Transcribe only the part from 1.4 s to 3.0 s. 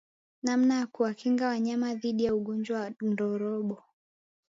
wanyama dhidi ya ugonjwa wa